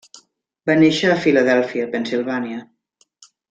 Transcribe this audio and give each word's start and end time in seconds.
Va 0.69 0.75
néixer 0.83 1.11
a 1.11 1.19
Filadèlfia, 1.27 1.87
Pennsilvània. 1.95 2.67